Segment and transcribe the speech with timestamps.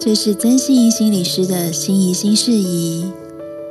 [0.00, 3.10] 这是曾心怡心理师的心怡心事宜，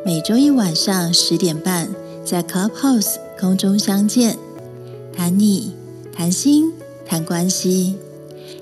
[0.05, 1.88] 每周一晚上十点半
[2.26, 4.38] 在 Clubhouse 空中相见，
[5.16, 5.71] 谈你
[6.12, 6.74] 谈心
[7.05, 7.96] 谈关系，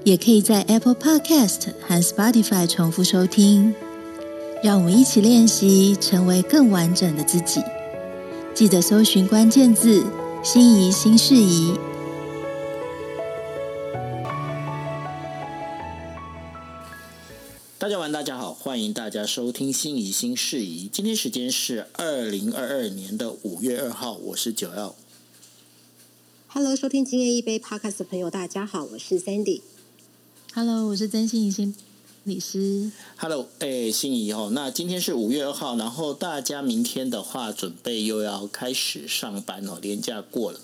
[0.04, 3.74] 也可以在 Apple Podcast 和 Spotify 重复收听。
[4.62, 7.62] 让我们一起练习，成为更完整的自己。
[8.54, 10.04] 记得搜寻关键字
[10.44, 11.74] “心仪新事宜”。
[17.86, 20.88] 大家晚，大家好，欢迎大家收听《心仪新事宜》。
[20.90, 24.96] 今天时间是二零二二年的五月二号，我是九耀。
[26.48, 29.62] Hello，收听今夜一杯 Podcast 的朋友，大家好，我是 Sandy。
[30.56, 31.76] Hello，我是曾心怡心
[32.24, 32.90] 理师。
[33.18, 40.60] Hello，哎，心仪哦，那今天是五月二号，然后大家明天的话，准备又要开始上班哦，年假过了。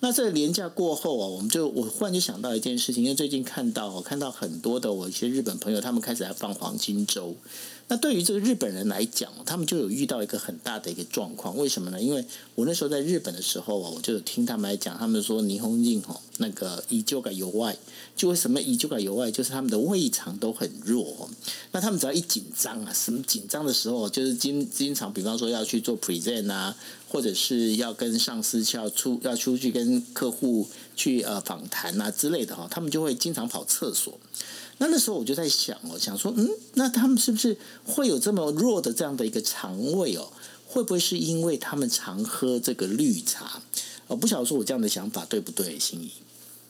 [0.00, 7.34] 那这个年假过后啊，我们就我忽然就想到一件事情，因为最近看到我看到很多的我一些日本朋友，他们开始在放黄金周。
[7.90, 11.98] 那对于这个日本人来讲，他们就有遇到一个很大的一个状况，为什么呢？
[12.00, 12.22] 因为
[12.54, 17.74] 我那时候在日本的时候啊，我就有听他们来讲，他们说霓虹镜哦，那个依旧感由外，
[18.14, 21.30] 就为什么依旧感由外，就是他们的胃肠都很弱、
[21.72, 26.76] 那他们只要一紧张啊，什么紧张的时候，就是经经常，比方说要去做 present 啊，
[27.08, 34.20] 或者是要跟上司要出要出去跟客户去呃访谈啊之类的哈、他们就会经常跑厕所。
[34.78, 40.28] 那那时候我就在想哦，想说，嗯，那他们是不是会有这么弱的这样的一个肠胃哦？
[40.66, 43.60] 会不会是因为他们常喝这个绿茶？
[44.06, 46.10] 我不晓得说我这样的想法对不对，心怡。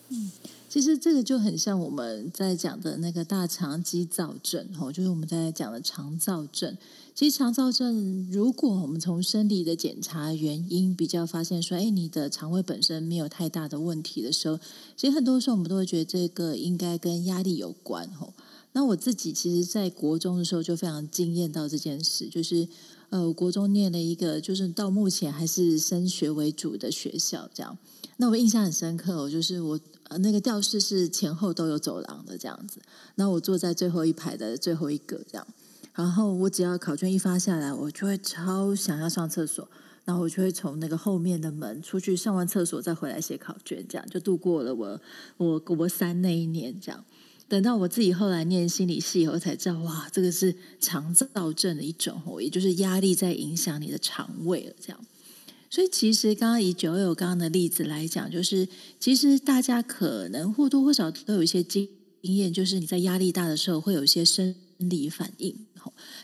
[0.08, 0.30] 嗯？
[0.68, 6.76] 其实这个就很像我们在讲的那个大肠肌躁症，哦，就是我们在讲的肠燥症。
[7.18, 14.56] 其实肠燥症，如果我们从生理的检查原因比较发现说，哎，你的肠胃本身没有太大的问题的时候，
[14.96, 18.32] 其实很多时候我们都会觉得这个应该跟压力有关，吼。
[18.70, 22.68] 那我自己其实，在国中的时候就非常惊艳到这件事，就是
[23.10, 27.76] 呃，国中念了一个，就是到目前还是升学为主的学校，这样。
[28.18, 29.80] 那我印象很深刻哦，就是我
[30.20, 32.78] 那个教室是前后都有走廊的这样子，
[33.16, 35.44] 那我坐在最后一排的最后一个这样，
[35.98, 39.68] 然后我只要考卷一发下来，我就会超想要上厕所，
[40.04, 45.00] 然后我就会从那个后面的门出去上完厕所再回来写考卷，这样就度过了我
[45.38, 47.04] 我国三那一年这样。
[47.48, 55.00] 等到我自己后来念心理系以后，才知道哇，这个是肠燥症的一种哦，也就是压力在影响你的肠胃了这样。
[55.68, 58.68] 所以其实刚刚以九友刚刚的例子来讲，就是
[59.00, 61.88] 其实大家可能或多或少都有一些经
[62.22, 65.54] 验，就是你在压力大的时候会有一些生生理反应。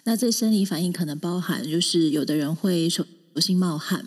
[0.04, 3.04] 那这生理反应可能包含，就是有的人会手
[3.36, 4.04] 心冒汗，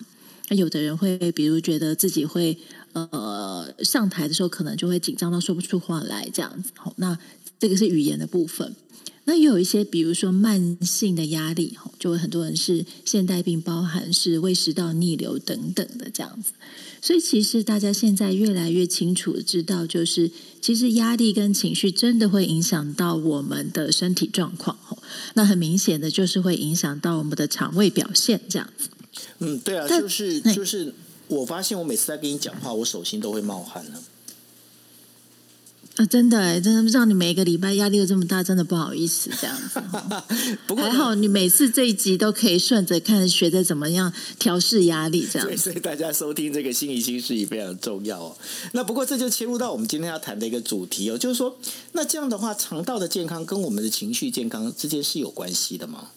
[0.50, 2.58] 那有的人会比如觉得自己会
[2.94, 6.72] 呃上台的时候可能就会紧张到说不出话来这样子。
[6.76, 7.18] 好，那
[7.60, 8.76] 这个是语言的部分。
[9.26, 16.54] 那也有一些，比如说慢性的压力，就会很多人是现代病，包含是胃食道逆流等等的这样子。
[17.02, 20.32] 所以其实大家现在越来越清楚知道，就是
[20.62, 24.78] 其实压力跟情绪真的会影响到我们的身体状况。
[25.36, 28.90] 那很明显的就是会影响到我们的肠胃表现这样子。
[29.40, 30.94] 嗯，对啊，但就是就是，
[31.28, 33.92] 我发现我每次在跟你讲话，我手心都会冒汗了。
[33.92, 34.04] 啊，
[36.06, 39.82] 真的哎，真的让你每个礼拜压力都这么大，真的不好意思这样子。
[40.68, 45.64] 不过还好你每次这一集都可以顺着看，学着怎么样调试压力这样对，子。
[45.64, 48.38] 所以大家收听这个心理心事也非常重要哦。
[48.74, 51.58] 那不过这就切入到我们今天要谈的一个主题哦，就是说，
[51.94, 56.10] 那这样的话，肠道的健康跟我们的情绪健康之间是有关系的吗？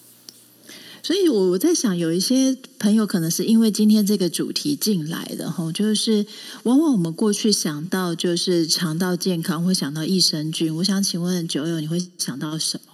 [1.11, 6.25] 所以我我在想，有一些朋友可能是因为今天这个主题进来的哈，就是
[6.63, 10.73] 往往我们过去想到就是肠道健康，会想到益生菌。
[10.77, 12.93] 我想请问九友，你会想到什么？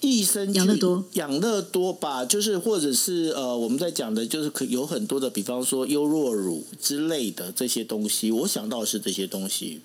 [0.00, 9.80] 益生菌、养乐多、养乐多吧，就是或者是呃，我们在讲的，就是可有很多的，比方说优若乳之类的这些东西，我想到是这些东西。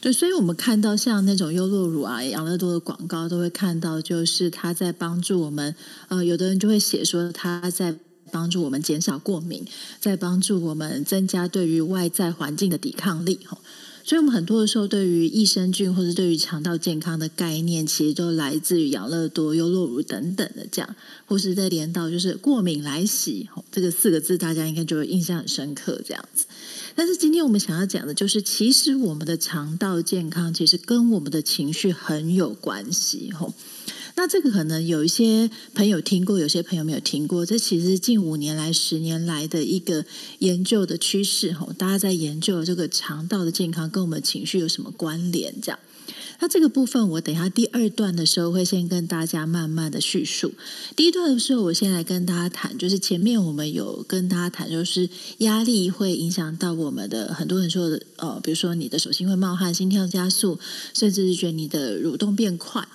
[0.00, 5.74] 对，所以我们看到像那种优酪乳啊、养乐多的广告，都会看到，就是它在帮助我们。
[6.06, 7.96] 呃，有的人就会写说，它在
[8.30, 9.66] 帮助我们减少过敏，
[9.98, 13.40] 在帮助我们增加对于外在环境的抵抗力。
[13.44, 13.58] 哈，
[14.04, 20.94] 所以我们很多的时候，对于益生菌或者对于肠道健康的概念，其实都来自于养乐多、优酪乳等等的这样，
[21.26, 26.46] 或是再连到就是过敏来袭，这个四个字大家应该就会印象很深刻这样子。
[26.98, 33.54] 但是今天我们想要讲的就是，其实我们的肠道健康其实跟我们的情绪很有关系，吼。
[34.16, 37.46] 那这个可能有一些朋友听过，有些朋友没有听过。
[37.46, 40.04] 这其实近五年来、十年来的一个
[40.40, 45.78] 研究的趋势，吼，大家在研究这个肠道的健康跟我们情绪有什么关联，这样。
[46.40, 50.52] 那这个部分，我等下第二段的时候会先跟大家慢慢的叙述。
[50.94, 60.60] 第一段的时候，我先来跟大家谈，就是前面我们有跟大家谈，就是压力会影响到我们的很多人说的，呃，比如说你的手心会冒汗、心跳加速，
[60.94, 62.86] 甚至是觉得你的蠕动变快。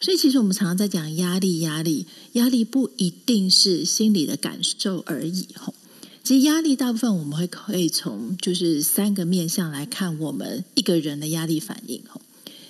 [0.00, 5.48] 所以，其实我们常常在讲压力，压力，压力不一定是心理的感受而已。
[5.54, 5.74] 吼，
[6.22, 12.02] 其实压力大部分我们会可以从就是三个面向来看我们一个人的压力反应。
[12.08, 12.22] 吼。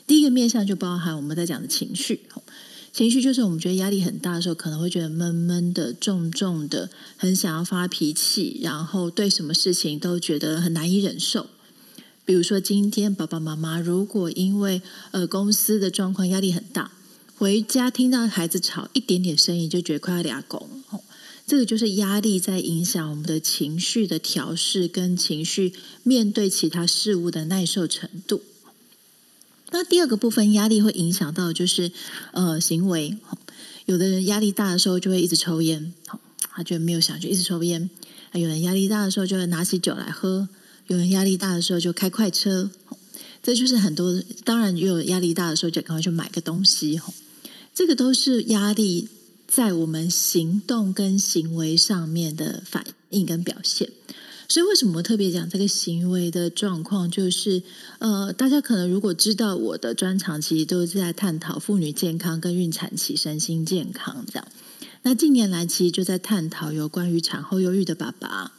[0.07, 2.21] 第一个面向就包含我们在讲的情绪，
[2.93, 11.49] 情绪就是我们觉得压力很大的时候，可能会觉得闷闷的、重重的，很想要发脾气，然后对什么事情都觉得很难以忍受。
[12.25, 14.81] 比如说，今天爸爸妈妈如果因为
[15.11, 16.93] 呃公司的状况压力很大，
[17.37, 20.69] 回家听到孩子吵一点点声音，就觉得快要俩拱。
[21.47, 28.41] 这个就是压力在影响我们的情绪的调试，跟情绪面对其他事物的耐受程度。
[29.75, 31.91] 那第二个部分，压力会影响到就是
[32.31, 33.19] 呃行为。
[33.87, 35.93] 有的人压力大的时候就会一直抽烟，
[36.53, 37.91] 他就没有想就一直抽烟；
[38.35, 40.47] 有人压力大的时候就会拿起酒来喝；
[40.87, 42.71] 有人压力大的时候就开快车。
[43.43, 47.01] 这就是很多，当然也有压力大的时候就赶快去买个东西。
[47.75, 49.09] 这个都是压力
[49.49, 53.91] 在我们行动跟行为上面的反应跟表现。
[54.47, 57.11] 所以，为什么特别讲这个行为的状况？
[57.11, 57.63] 就是，
[57.99, 64.47] 呃，大家可能如果知道我的专长，其实都是在探讨妇女健康跟孕产期身心健康这样。
[65.03, 68.53] 那近年来，其实就在探讨有关于产后忧郁的爸爸。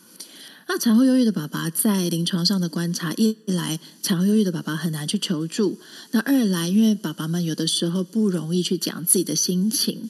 [0.67, 5.77] 那产后忧郁的爸爸在临床上的观察，一来产后忧郁的爸爸很难去求助；
[6.11, 10.09] 那二来，因为爸爸们有的时候不容易去讲自己的心情，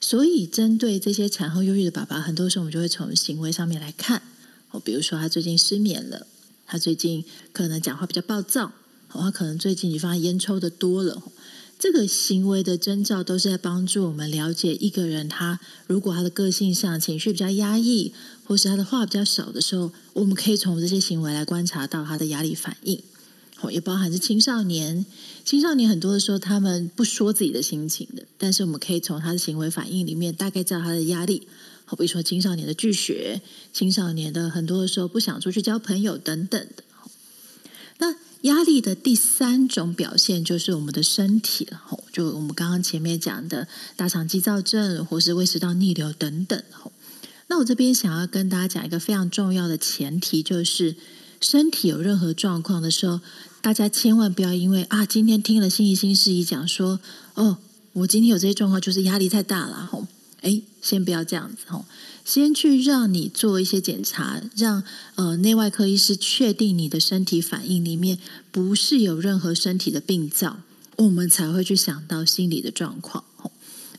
[0.00, 4.22] 所以针对这些产后忧郁的爸爸，很多时候我们就会从行为上面来看。
[4.70, 6.26] 哦，比如说他最近失眠了，
[6.66, 8.72] 他最近可能讲话比较暴躁，
[9.08, 11.22] 他可能最近你发现烟抽的多了，
[11.78, 18.12] 这个行为的征兆都是在帮助我们了解一个人，他如果他的个性上情绪比较压抑，
[18.44, 23.02] 或是他的话比较少的时候，我们可以从这些行为来观察到他的压力反应。
[23.70, 25.04] 也包含是青少年，
[25.44, 31.46] 青少年很多的时候他们不说自己的心情的，但是我们可以从他的行为反应里面大概知道他的压力。
[31.90, 33.42] 好比说青少年的拒学，
[33.72, 36.84] 青少年的很多的时候不想出去交朋友等等的。
[37.98, 41.82] 那压力的第三种表现就是我们的身体了，
[42.12, 43.66] 就我们刚刚前面讲的
[43.96, 46.62] 大肠肌躁症或是胃食道逆流等等。
[46.70, 46.92] 吼
[47.48, 50.94] 那我这边想要跟大家讲一个非常重要的前提，就是
[51.40, 53.20] 身体有任何状况的时候，
[53.60, 57.00] 大家千万不要因为啊今天听了心仪新事宜讲说，
[57.34, 57.58] 哦，
[57.94, 60.06] 我今天有这些状况，就是压力太大了，吼。
[60.42, 61.84] 哎，先不要这样子哦，
[62.24, 64.82] 先去让你做一些检查，让
[65.14, 68.18] 呃内外科医师确定你的身体反应里面
[68.50, 70.60] 不是有任何身体的病灶，
[70.96, 73.24] 我们才会去想到心理的状况。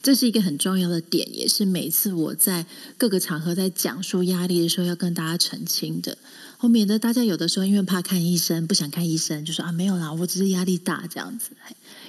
[0.03, 2.65] 这是一个很重要的点，也是每次我在
[2.97, 6.17] 各个场合在讲述压力的时候要跟大家澄清的，
[6.57, 11.51] 后免得大家有的时候因为怕看医生，不想看医生，就说啊没有啦，我只是压力大这样子，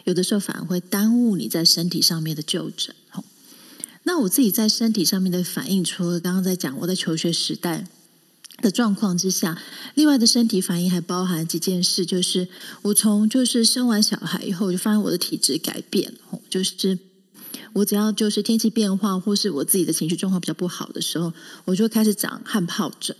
[0.04, 2.94] 有的时候反而会耽误你在身体上面的就诊。
[4.04, 7.86] 那我自己在身体上面的反应，除了刚刚在讲我在求学时代
[8.60, 9.60] 的状况之下，
[9.94, 12.48] 另外的身体反应还包含几件事，就是
[12.82, 16.14] 我从就是生完小孩以后，就发现我的体质改变，
[16.50, 16.98] 就是
[17.74, 21.32] 我只要就是天气变化或是我自己的情绪状况比较不好的时候，
[21.64, 23.16] 我就开始长汗疱疹。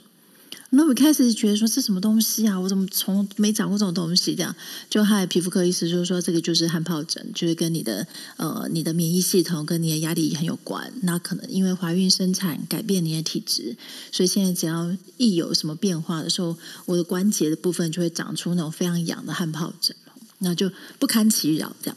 [0.75, 2.59] 那我开始觉得说这什么东西啊？
[2.59, 4.35] 我怎么从没长过这种东西？
[4.35, 4.57] 这样
[4.89, 8.07] 就害皮肤科医师就说这个就是汗疱疹，就是跟你的
[8.39, 10.91] 呃你的免疫系统跟你的压力很有关。
[11.03, 13.77] 那可能因为怀孕生产改变你的体质，
[14.11, 19.95] 所以现在只要一有什么变化的时候，我的关节的部分就会长出那种非常痒的汗疱疹，
[20.39, 21.97] 那就不堪其扰这样。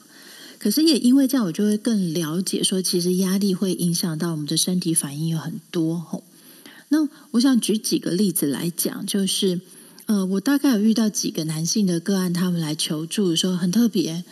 [0.60, 6.24] 可是也因为这样，我就会更了解说，其实压力会影响到我们的身体反应有很多吼。
[6.90, 9.60] 那我想举几个例子来讲，就是
[10.06, 14.24] 呃，我大概有遇到几个男性的个案，他们来求助的时候很特别。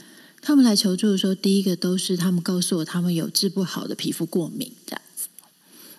[0.46, 5.30] 他们来求助的时候，第一个都是他们告诉我，他们有治不好的皮肤过敏这样子。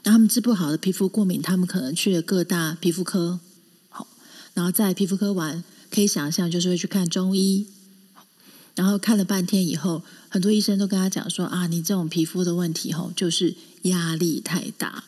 [0.03, 3.41] 那他们治不好的皮肤过敏，他们可能去了各大皮肤科，
[3.89, 4.07] 好，
[4.53, 7.67] 然后在皮肤科完，可以想象就是会去看中医，
[8.75, 15.05] 然后看了半天以后，很多医生都跟他讲说啊，你这种皮肤的问题吼，就是压力太大。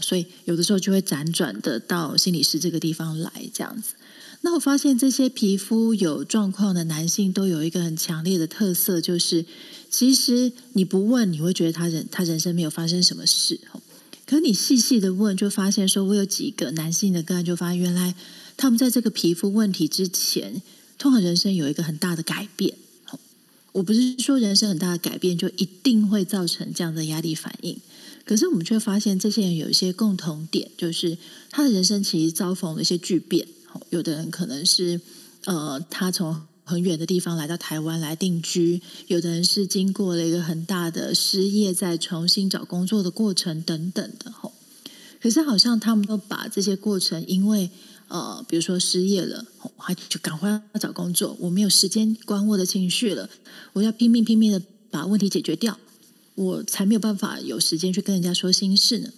[0.00, 3.94] 所以有的时候就会辗转的到心理师这个地方来这样子。
[4.42, 9.44] 那我发现这些皮肤有状况的男性都有一个很强烈的特色，就是
[9.90, 13.60] 其实你不问，你会觉得他人他人生没有发生什么事。
[14.26, 18.14] 可你细细的问，就发现说我有几个男性的个案，就发现原来
[18.56, 20.62] 他们在这个皮肤问题之前，
[20.98, 22.74] 通常人生有一个很大的改变。
[23.72, 27.78] 我不是说人生很大的改变就一定会造成这样的压力反应，
[28.28, 31.16] 可是我们却发现这些人有一些共同点，就是
[31.50, 33.48] 他的人生其实遭逢了一些巨变。
[33.88, 35.00] 有的人可能是
[35.46, 44.30] 呃，他从很远的地方来到台湾来定居；有的人是经过了一个很大的失业，再重新找工作的过程等等的。
[44.30, 44.52] 吼，
[45.22, 47.70] 可是好像他们都把这些过程，因为
[48.08, 49.46] 呃，比如说失业了，
[49.78, 53.30] 他就赶快要找工作，我没有时间管我的情绪了，
[53.72, 55.78] 我要拼命拼命的把问题解决掉，
[56.38, 59.10] 我才没有办法有时间去跟人家说心事呢。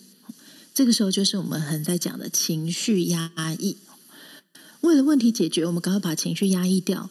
[0.73, 3.77] 这个时候就是我们很在讲的情绪压抑。
[4.81, 7.11] 为了问题解决，我们赶快把情绪压抑掉。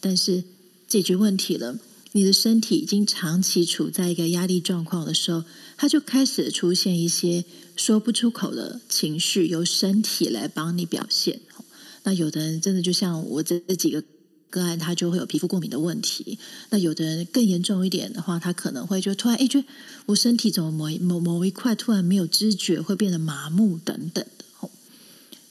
[0.00, 0.44] 但是
[0.86, 1.76] 解决问题了，
[2.12, 5.42] 你的身体已经长期处在一个压力状况的时候，
[5.76, 11.40] 它就开始出现一些说不出口的情绪，由身体来帮你表现。
[12.04, 14.04] 那有的人真的就像我这这几个
[14.50, 16.38] 个案，他就会有皮肤过敏的问题。
[16.70, 19.66] 那有的人更严重一点的话，他可能会就突然哎，觉得
[20.06, 24.70] 我身体怎么某某某一块突然没有知觉，会变得麻木等等的。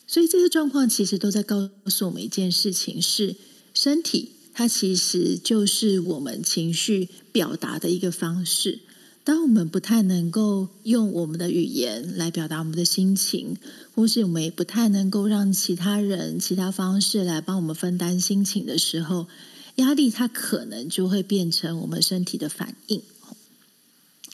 [0.09, 3.35] 所以这些状况其实都在告诉我们一件事情：是
[3.73, 8.79] 身体它其实就是我们情绪表达的一个方式。
[9.27, 13.57] 当我们不太能够用我们的语言来表达我们的心情，
[13.93, 19.27] 或是我们也不太能够让其他人其他方式来帮我们分担心情的时候，
[19.75, 23.01] 压力它可能就会变成我们身体的反应。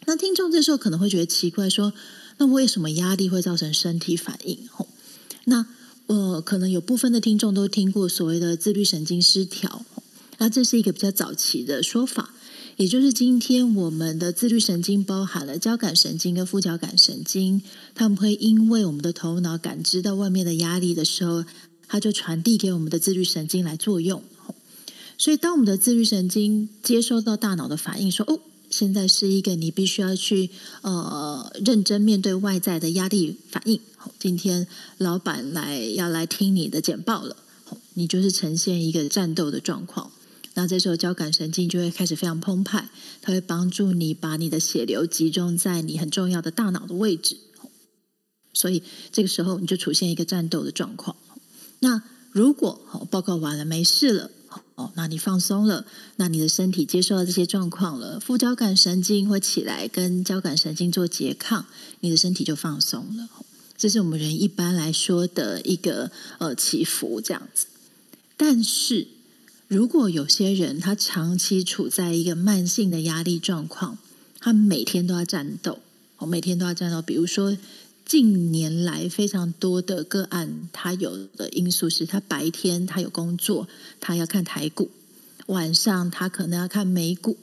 [0.06, 1.92] 那听众这时候可能会觉得奇怪，说：
[2.38, 4.60] 那为什么压力会造成身体反应？
[5.46, 5.66] 那
[6.06, 9.84] 呃，可能有部分的听众都听过所谓的自律神经失调，
[10.38, 12.36] 那这是一个比较早期的说法，
[12.78, 17.62] 也就是今天我们的自律神经包含了交感神经跟副交感神经，
[17.94, 21.46] 他们会因为我们的头脑感知到外面的压力的时候，
[21.88, 24.24] 它就传递给我们的自律神经来作用。
[25.18, 28.40] 所以，当我们的自律神经接收到大脑的反应，说哦。
[28.70, 30.50] 现在是一个你必须要去
[30.82, 33.80] 呃认真面对外在的压力反应。
[34.18, 34.66] 今天
[34.98, 37.38] 老板来要来听你的简报了，
[37.94, 40.12] 你就是呈现一个战斗的状况。
[40.56, 42.90] 那这时候交感神经就会开始非常澎湃，
[43.22, 47.38] 它会帮助你把你的血流集中在你很重要的大脑的位置。
[48.54, 51.16] 所以这个时候你就出现一个战斗的状况。
[51.80, 54.32] 那如果报告完了没事了。
[54.76, 61.66] 哦，那你放松了，那你的身体接受到这些状况了，副交感神经会起来跟交感神经做拮抗，
[62.00, 63.30] 你的身体就放松了。
[63.78, 67.68] 这是我们人一般来说的一个呃起伏这样子。
[68.36, 69.08] 但是
[69.74, 73.98] 如果有些人他长期处在一个慢性的压力状况，
[74.40, 75.80] 他每天都要战斗，
[76.20, 77.58] 我每天都要战斗，比如说。
[78.06, 83.66] 近年来非常多的个案，他有的因素是他白天他有工作，
[84.02, 84.90] 他要看台股；
[85.48, 87.38] 晚上他可能要看美股。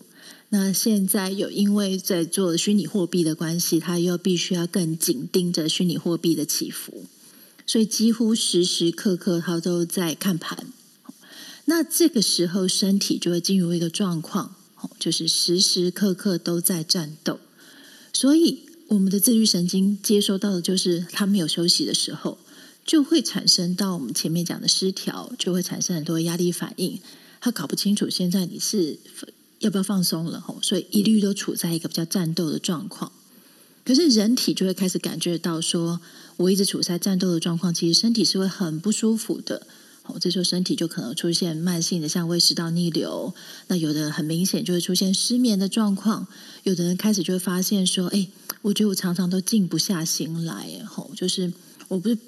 [0.50, 7.06] 那现在有因为在做虚拟货币的关系，他又必须要更紧盯着虚拟货币的起伏，
[7.66, 10.66] 所以几乎时时刻刻他都在看盘。
[11.66, 14.56] 那这个时候身体就会进入一个状况，
[14.98, 17.40] 就是时时刻刻都在战斗，
[18.12, 18.60] 所以。
[18.90, 22.38] 我们的自律神经接收到的就是他没有休息的时候，
[22.84, 26.98] 就会产生到我们前面讲的失调，就会产生很多压力反应。
[27.40, 28.98] 他搞不清楚现在你是
[29.60, 33.12] 要不要放松了，所以一律都处在一个比较战斗的状况。
[33.84, 36.00] 可是人体就会开始感觉到说，
[36.38, 39.68] 我一直处在战斗的状况，其实身体是会很不舒服的。
[40.10, 43.32] 哦，这时候身体就可能出现慢性的像胃食道逆流，
[43.68, 46.26] 那有的很明显就会出现失眠的状况。
[46.64, 48.28] 有的人开始就会发现说，哎。
[48.62, 51.50] 我觉得我常常都静不下心来，吼，就是
[51.88, 52.18] 我不是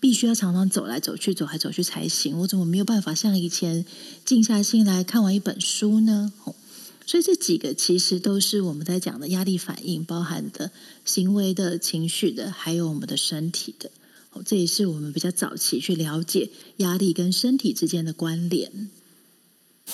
[0.00, 3.86] 必须要常常走来走去、走来走去才行，我怎么没有办法像以前
[4.24, 6.32] 静下心来看完一本书呢？
[6.42, 6.56] 吼，
[7.06, 10.72] 所以这几个其实都是我们在讲的压力反应，包含的
[11.04, 13.88] 行为的情绪的，还有我们的身体的。
[14.44, 18.90] 这也是我们比较早期去了解压力跟身体之间的关联。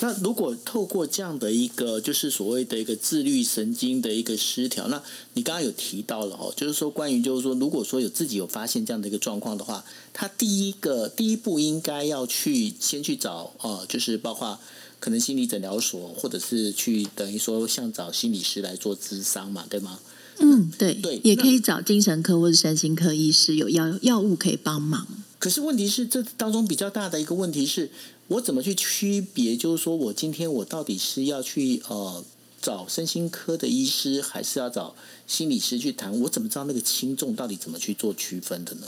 [0.01, 5.03] 那如果透过这样的一个，就是所谓的一个自律神经的一个失调，那
[5.35, 9.85] 你刚刚有提到了哦，就是说关于就是说，如果说有自己有发现这样的一个状况的话，
[10.15, 14.59] 他第一个第一步应该要去先去找呃，就是包括
[14.99, 20.01] 可能心理诊疗所，或者是去等于说像找心理师来做咨商嘛，对吗？
[20.43, 25.07] 嗯，对对，也可以找精神科或者身心科医师，有药药物可以帮忙。
[25.39, 27.91] 可是问题是，这当中比较大的一个问题是。
[28.29, 29.55] 我怎么去区别？
[29.55, 32.25] 就是说我今天我到底是要去呃
[32.63, 34.95] 找身心科的医师，还是要找
[35.27, 36.19] 心理师去谈？
[36.21, 38.87] 我怎么知道那个轻重到底怎么去做区分的呢？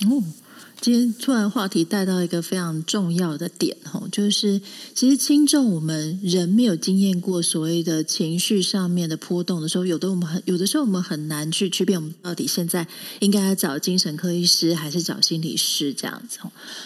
[0.00, 0.22] 哦，
[0.84, 4.60] 今天突然话题带到一个非常重要的点哈，就是
[4.94, 12.86] 其实轻重我们人没有经验过所谓的情绪上面的波动的时候，有的我们很有的时候我们很难去区别我们到底现在
[13.20, 16.38] 应该要找精神科医师还是找心理师这样子。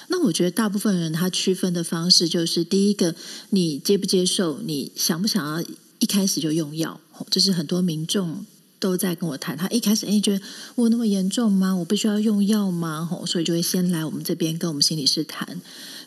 [0.06, 3.16] 那我觉得大部分人他区分的方式就是第一个，
[3.50, 8.46] 你接不接受，你想不想要一开始就用药，这是很多民众。
[8.78, 10.44] 都在跟我谈，他一开始哎觉得
[10.74, 11.74] 我那么严重吗？
[11.74, 13.04] 我必须要用药吗？
[13.04, 15.60] 吼，所以就会先来我们这边跟我们心理师谈。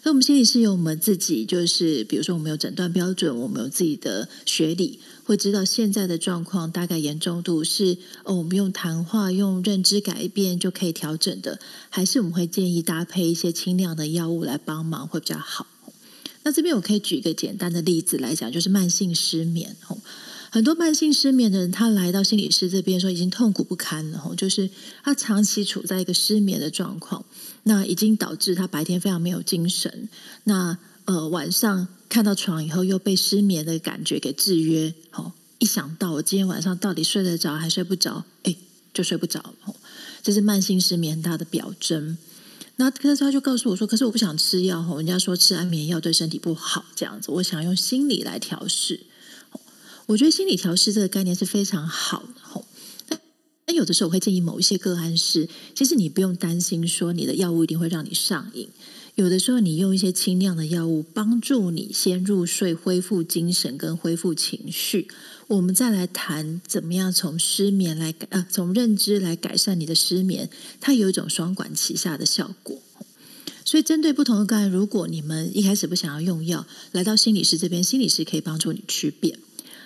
[0.03, 11.59] 那我们心理师有我们自己，就是比如说我们有诊断标准，我们有自己的学理，会知道现在的状况大概严重度是哦，我们用谈话、用认知改变就可以调整的，
[11.89, 15.67] 还是我们会建议搭配一些轻量的药物来帮忙会比较好。
[16.43, 19.99] 那这边我可以举一个简单的例子来讲，就是慢性失眠吼。
[20.53, 24.70] 很多慢性失眠的人，他来到心理师这边说已经痛苦不堪了，吼，就是
[25.01, 27.24] 他长期处在一个失眠的状况，
[27.63, 30.10] 那已经导致他白天非常没有精神，
[30.43, 38.53] 那呃晚上看到床以后又被失眠的感觉给制约，吼，一想到我今天晚上到底睡得着还睡不着，哎，
[38.93, 39.74] 就睡不着，吼，
[40.22, 42.17] 这是慢性失眠很大的表征。
[42.75, 49.00] 那可是他就告诉我说，可是我不想吃药，吼，人家说吃安眠药对身体不好，这样子，我想用心理来调试。
[50.11, 52.65] 我觉得心理调试这个概念是非常好的吼。
[53.67, 58.67] 那有的时候我会建议某一些个案是，其实你不用担心说你的药物一定会让你上瘾。
[59.15, 65.07] 有的时候你用一些轻量的药物帮助你先入睡、恢复精神跟恢复情绪，
[65.47, 70.49] 我们再来谈怎么样从失眠来改呃从认知来改善你的失眠，
[70.81, 72.81] 它有一种双管齐下的效果。
[73.63, 79.37] 所以针对不同的个案，如果你们一开始不想要用药，来到心理师这边，心理师可以帮助你区别。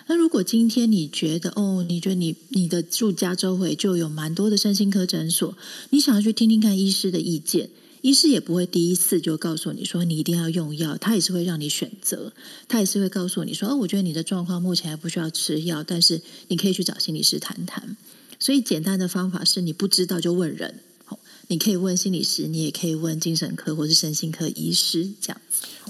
[0.08, 5.56] 那如果今天你觉得哦，你觉得你你的住家周围就有蛮多的身心科诊所，
[5.90, 7.70] 你想要去听听看医师的意见，
[8.02, 12.32] 医师也不会第一次就告诉你说你一定要用药，他也是会让你选择，
[12.68, 17.96] 他也是会告诉你说哦，我觉得你的状况目前还不需要吃药，但是你可以去找心理师谈谈。
[18.38, 20.80] 所以简单的方法是你不知道就问人，
[21.48, 25.40] 你可以问心理师，你也可以问精神科或是身心科医师这样。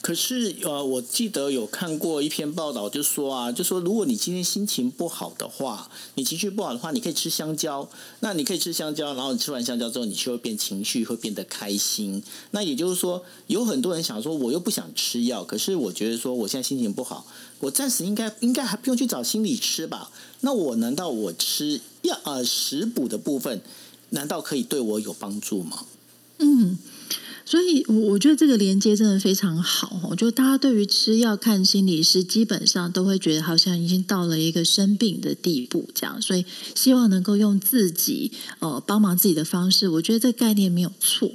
[0.02, 7.88] 可是呃，我记得有看过一篇报道，就说啊，就说如果你今天心情不好的话，你情绪不好的话，你可以吃香蕉。
[8.20, 12.22] 那你可以吃香蕉，然后你吃完香蕉之后，你就会变情绪，会变得开心。
[12.50, 17.26] 那也就是说，有很多人想说，我又不想吃药，可是我觉得说，我现在心情不好，
[17.60, 20.12] 我暂时应该应该还不用去找心理吃吧？
[20.42, 23.62] 那我难道我吃药呃食补的部分？
[24.10, 25.84] 难道可以对我有帮助吗？
[26.38, 26.76] 嗯，
[27.46, 30.14] 所以，我我觉得这个连接真的非常好哦。
[30.14, 36.20] 就大家对于吃药看心理师，基本上都会觉得好像已经到了一个生病的地步，这样。
[36.20, 41.32] 所以，希望能够用自己呃帮忙自己的方式，我觉得这概念没有错。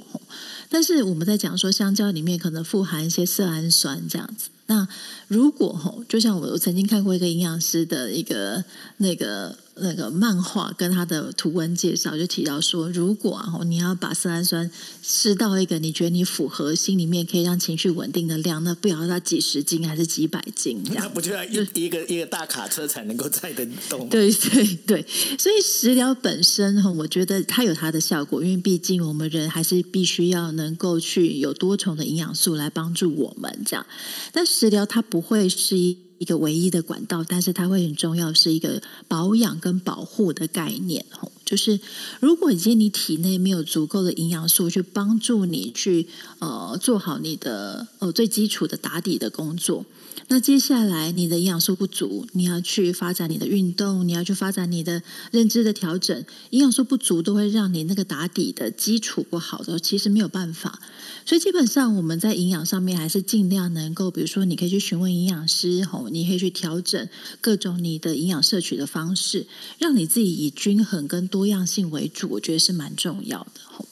[0.68, 4.50] 但是，我们在讲说香蕉里面可能富含一些色氨酸这样子。
[4.66, 4.86] 那
[5.26, 8.64] 如果吼，就像我我曾经看过一个营养师的一个
[8.98, 9.58] 那个。
[9.76, 14.70] 那个漫画跟他的图文介绍就提到说，如果啊你要把色氨酸
[15.02, 24.08] 吃到一个你觉得你符合心里面可以让情绪稳定的量，那不要它几十斤还是几百斤，那不就要一一个一个大卡车才能够载得动？
[24.10, 25.06] 对对对，
[25.38, 33.86] 所以食疗本身哈，我觉得它有它的效果，因为毕竟我们人还是必须要能够去有多重的营养素来帮助我们这样，
[34.32, 35.96] 但食疗它不会是一。
[36.22, 41.04] 一个唯一的管道，但是它会很重要，是一个保养跟保护的概念。
[41.44, 41.80] 就是
[42.20, 46.06] 如果已经你体内没有足够的营养素去帮助你去
[46.38, 49.84] 呃做好你的呃最基础的打底的工作，
[50.28, 60.80] 那接下来你的营养素不足，你要去发展你的运动，你要去发展你的认知的调整，营养素不足都会让你那个打底的基础不好的，其实没有办法。
[61.24, 67.08] 所以基本上我们在营养上面还是尽量能够，比如说你可以去询问营养师，吼，你可以去调整
[67.40, 69.46] 各种你的营养摄取的方式，
[69.78, 73.86] 让你自己以均衡跟多样性为主，我觉得是蛮重要的，吼。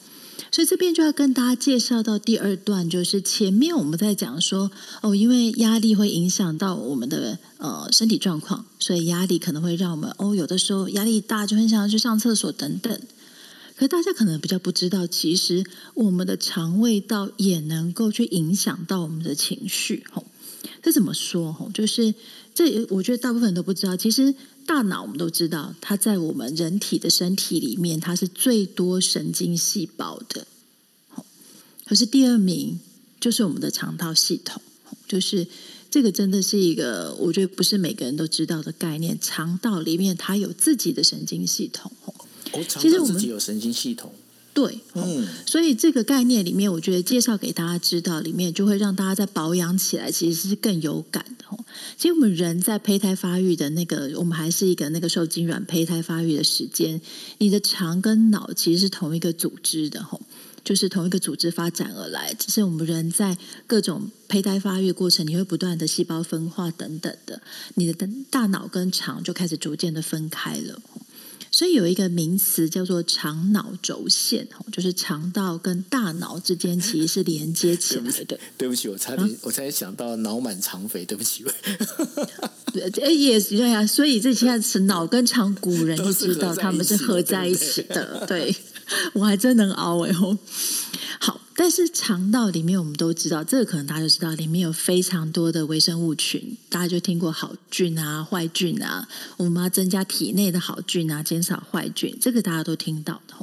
[0.52, 13.00] 所以这边就要跟大家介绍到第二段，就是前面我们在讲说，哦，因为压力会影响到我们的呃身体状况，所以压力可能会让我们哦有的时候压力大就很想要去上厕所等等。
[13.80, 15.64] 可大家可能比较不知道，其实
[15.94, 20.04] 我们的肠胃道也能够去影响到我们的情绪。
[20.12, 20.26] 吼，
[20.82, 21.50] 这怎么说？
[21.50, 22.14] 吼，就是
[22.54, 23.96] 这，我觉得大部分人都不知道。
[23.96, 24.34] 其实
[24.66, 30.46] 大脑我们都知道，它在我们人体的身体里面，它是最多神经细胞的。
[31.86, 32.78] 可是第二名
[33.18, 34.60] 就是我们的肠道系统。
[35.08, 35.46] 就是
[35.90, 39.18] 这个真的是一个，我觉得不是每个人都知道的概念。
[39.18, 41.90] 肠道里面它有自己的神经系统。
[42.68, 44.12] 其实我们自己有神经系统，
[44.52, 51.44] 对，嗯，所以这个概念里面，我觉得介绍给大家知道，里面就会让大家在保养起来其实是更有感的。
[51.96, 57.00] 其实我们人在胚胎发育的那个，我们还是一个那个受精卵胚胎发育的时间，
[57.38, 60.20] 你的肠跟脑其实是同一个组织的，吼，
[60.64, 62.32] 就是同一个组织发展而来。
[62.34, 63.36] 只是我们人在
[63.66, 67.40] 各种胚胎发育过程，你会不断的细胞分化等等的，
[67.74, 70.80] 你的大脑跟肠就开始逐渐的分开了。
[71.60, 78.40] 所以有一个名词叫做肠脑轴线，就是肠道跟大脑之间其实是连接起来的。
[78.56, 81.44] 对不起，我差点我才想到脑满肠肥，对不起。
[83.02, 83.86] 哎， 也对呀。
[83.86, 88.24] 所以这现在是脑跟肠，古人就知道他们是合在一起的。
[88.26, 88.56] 对，
[89.12, 90.34] 我还真能熬哎吼。
[91.62, 96.56] 但是肠道里面，我们都知道，这个可能大家就知道，里面有非常多的微生物群。
[96.70, 103.34] 大家就听过好菌啊、坏菌啊，我们要增加体内的好菌啊，减少坏菌，这个大家都听到的。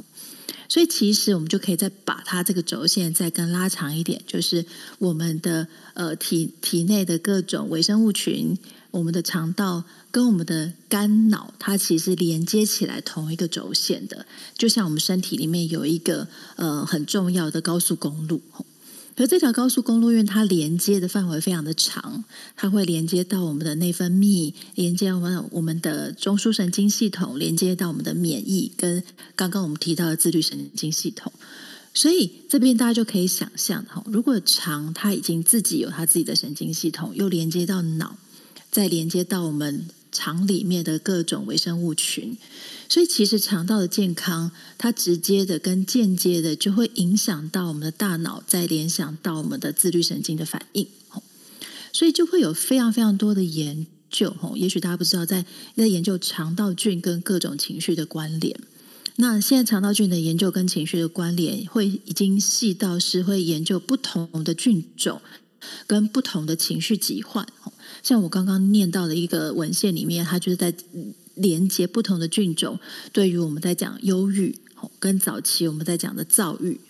[0.68, 4.66] 所以其实我们就可以再把它这个轴线再更拉长一点，就是
[4.98, 8.58] 我们的呃体体内的各种微生物群。
[8.90, 18.40] 我们的肠道跟我们的肝脑，它其实连接起来同一个轴线的，就像我们身体里面有一个呃很重要的高速公路。
[19.14, 22.24] 可这条高速公路，因为它连接的范围非常的长，
[22.56, 29.02] 它会连接到我们的内分泌，连接我们我们的中枢神经系统，连接到我们的免疫，跟
[29.34, 31.32] 刚刚我们提到的自律神经系统。
[31.92, 38.16] 所以这边大家就可以想象哈，如果肠它已经自己有它自己的神经系统，又连接到脑。
[38.70, 42.36] 再连接到我们肠里面的各种微生物群，
[42.88, 50.86] 所以其实肠道的健康，它直接的跟间接的就会影响到我们的大脑，再联想到我们的自律神经的反应。
[51.90, 54.32] 所以就会有非常非常多的研究。
[54.54, 55.44] 也许大家不知道，在
[55.74, 58.60] 在研究肠道菌跟各种情绪的关联。
[59.16, 65.20] 那现在肠道菌的研究跟情绪的关联，会已经细到是会研究不同的菌种
[65.86, 67.46] 跟不同的情绪疾患。
[68.02, 70.72] 像我刚刚念到的一个文献里面，它就是在
[71.34, 72.78] 连接不同的菌种，
[73.12, 74.56] 对于我们在讲忧郁，
[74.98, 76.80] 跟早期我们在讲的躁郁，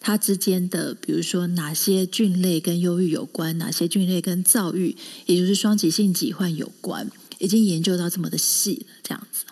[0.00, 4.96] 它之间的，比如说哪些菌类跟忧郁有关，哪些菌类跟躁郁，
[5.26, 9.44] 也就是双极性疾患有关，已经研究到这么的细了，这样子。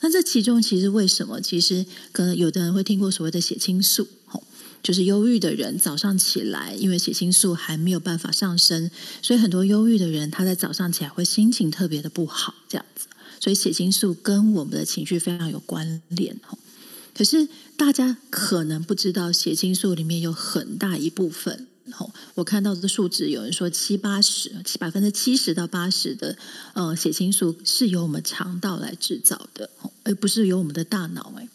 [0.00, 1.40] 那这其中其实为什么？
[1.40, 4.06] 其实可能有的人会听过所谓的血清素。
[4.82, 13.06] 就是忧郁的人早上起来，因为血清素还没有办法上升，所以很多忧郁的人他在早上起来会心情特别的不好，这样子。
[13.40, 16.36] 所以血清素跟我们的情绪非常有关联
[17.14, 21.66] 可是大家可能不知道，血清素里面有很大一部分
[22.34, 26.36] 我看到的数字有人说七八十，百分之七十到八十的
[26.74, 29.70] 呃血清素是由我们肠道来制造的，
[30.04, 31.48] 而不是由我们的大脑哎。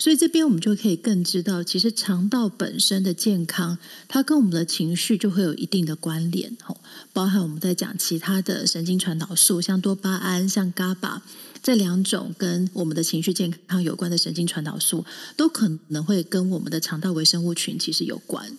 [0.00, 3.76] 所以这边我们就可以更知道，其实肠道本身的健康，
[4.08, 6.56] 它跟我们的情绪就会有一定的关联。
[6.64, 6.78] 吼，
[7.12, 11.20] 包含我们在讲其他的神经传导素，像多巴胺、像 GABA
[11.62, 15.04] 这两种跟我们的情绪健康有关的神经传导素，
[15.36, 18.50] 都可能会跟我们的肠道微生物群其实有关。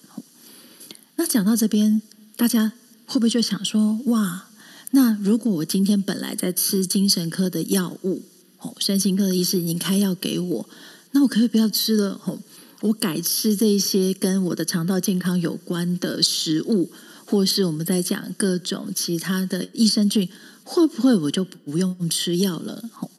[1.16, 2.04] 那讲到这边，
[2.36, 2.74] 大家
[3.08, 4.48] 会不会就想说，哇，
[4.92, 8.22] 那如果我今天本来在吃精神科的药物，
[8.60, 10.70] 哦，身心科的医师已经开药给我。
[11.12, 12.40] 那我可以不要吃了吼，
[12.82, 16.90] 我改吃这些跟我的肠道健康有关的食物，
[17.26, 20.30] 或是我们在讲各种其他的益生菌，
[20.64, 22.90] 会不会我就不用吃药了？
[22.94, 23.12] 吼，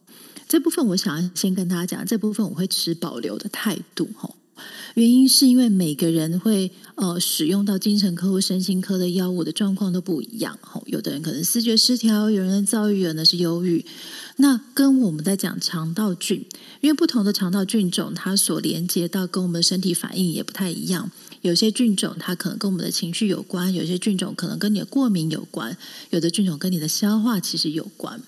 [0.48, 4.36] 这部分我想要先跟大家讲，这部分我会持保留的态度吼。
[4.94, 13.84] 原因是因为每个人会呃使用到精神科或身心科的药物的状况都不一样吼，有的人可能视觉失调，有人躁郁，有人是忧郁。
[14.36, 16.44] 那跟我们在讲肠道菌，
[16.80, 21.10] 因为不同的肠道菌种，它所连接到跟我们身体反应也不太一样。
[21.42, 25.76] 有些菌种它可能跟我们的情绪有关，有些菌种可能跟你的过敏有关，
[26.10, 28.20] 有的菌种跟你的消化其实有关。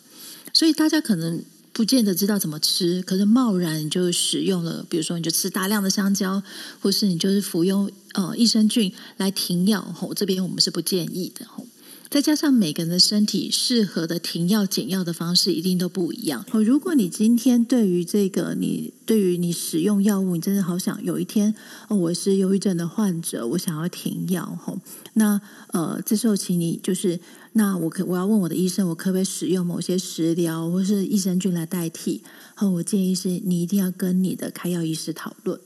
[0.53, 6.43] 所以大家可能不见得知道怎么吃，可是贸然就使用了，比如说你就吃大量的香蕉，
[6.81, 11.67] 或是你就是服用呃益生菌来停药，吼，这边我们是不建议的，吼。
[12.15, 16.47] 再加上每个人的身体适合的停药减药的方式一定都不一样。
[16.53, 21.53] 哦，如果你今天对于这个，你对于你使用药物，你真的好想有一天，
[21.89, 24.79] 哦，我是忧郁症的患者，我想要停药，吼，
[25.15, 25.41] 那
[25.73, 27.19] 呃，这时候请你就是，
[27.55, 32.23] 那我可我要问我的医生，我可不可以使用某些食疗或是益生菌来代替？
[32.59, 35.59] 哦，我建议是你一定要跟你的开药医师讨论。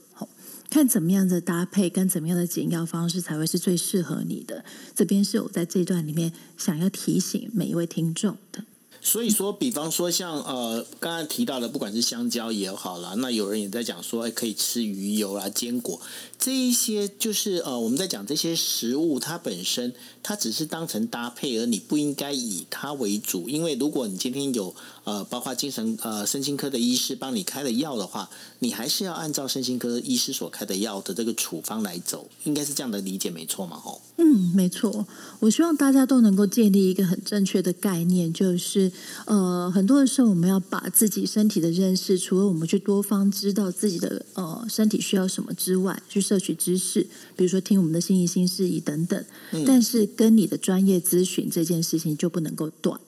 [0.69, 4.63] 看怎么样的搭配跟怎么样的减药方式才会是最适合你的。
[4.95, 8.63] 这边是我在这段里面想要提醒每一位听众的。
[9.01, 16.01] 所以说，比方说像呃，刚刚提到的，不管是香蕉也好啦，那有人也在讲说，哎，可以吃鱼油啊、坚果
[16.37, 24.75] 这一些，就是呃，我们在讲这些食物，它本身它只是当成搭配，而你不应该以它为主，因为如果你今天有
[25.09, 33.75] 呃，包括精神呃、身心科的医师帮你开的药的话，你还是要按照身心科医师所开的药的这个处方来走，应该是这样的理解没错嘛？
[33.75, 33.99] 吼。
[34.17, 35.07] 嗯，没错。
[35.39, 38.91] 我希望大家都能够建立一个很正确的概念，就是
[39.25, 47.01] 呃，很多的时候我们要把自己身体的认识，除了我们去多方知道自己的呃身体需要什么之外，去摄取知识，
[47.35, 49.25] 比如说听我们的心仪心事宜等等。
[49.65, 52.99] 但是跟你的专业咨询这件事情就不能够断。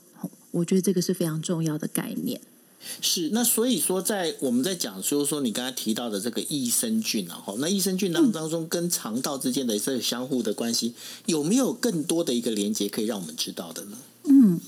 [0.52, 2.40] 我觉得这个是非常重要的概念。
[3.00, 10.96] 是，那所以说，在我们在讲，就是说你刚才提到的这个益生菌啊，哈，那益生菌当当中跟肠道之间的这个相互的关系，
[11.28, 13.98] 有没有更多的一个连接可以让我们知道的呢？
[14.24, 14.60] 嗯，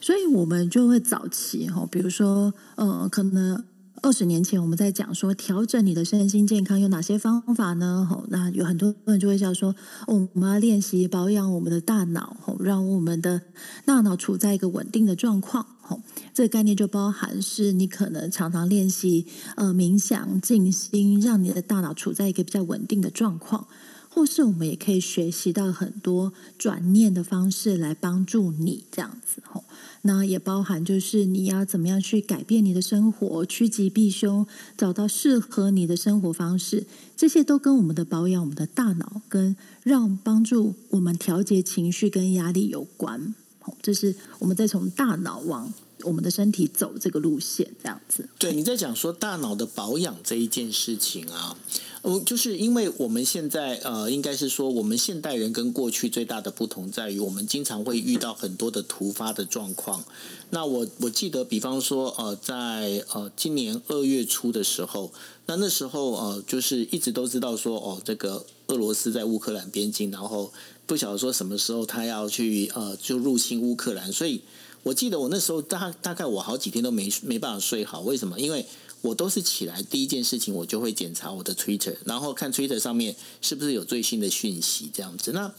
[0.00, 3.62] 所以我们就会早期哈，比如说，呃，可能
[4.04, 8.06] 二十年前我们在讲说调整你的身心健康有哪些方法呢？
[8.08, 9.74] 吼，那有很多人就会想说，
[10.06, 13.40] 哦我们要练习保养我们的大脑，吼，让我们的
[13.86, 15.64] 大脑处在一个稳定的状况。
[15.80, 16.02] 吼，
[16.34, 23.66] 这个概念就包含是你可能常常练习呃冥想静心，让你的大脑处在一个比较稳定的状况，
[24.14, 29.42] 或是我们也可以学习到很多转念的方式来帮助你这样子。
[29.44, 29.64] 吼，
[30.02, 34.46] 那也包含就是你要怎么样去改变你的生活，趋吉避凶，
[34.76, 43.34] 找到适合你的生活方式，这些都跟我们的保养我们的大脑，跟让帮助我们调节情绪跟压力有关。
[43.82, 48.28] 这是我们在从大脑往我们的身体走这个路线，这样子。
[48.38, 51.56] 对，你在讲说大脑的保养这一件事情啊，
[52.02, 60.04] 嗯，就是因为我们现在呃，应该是说我们现代人跟过去最大的不同在于，我们经常会遇到很多的突发的状况。
[60.50, 65.12] 那我我记得，比方说呃，在呃今年二月初的时候，
[65.46, 70.52] 那那时候呃，就是一直都知道说哦，这个俄罗斯在乌克兰边境，然后。
[70.86, 74.42] 不晓得说什么时候他要去呃，就入侵乌克兰，所以
[74.84, 78.38] 我记得我那时候大大概我好几天都没没办法睡好，为什么？
[78.38, 78.64] 因为
[79.00, 85.32] 我都是起来第一件事情我就会检查我的 Twitter，然后看 Twitter 上面是不是有最新的讯息这样子。
[85.32, 85.52] 那